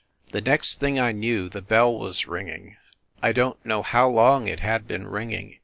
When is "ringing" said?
2.25-2.75, 5.07-5.59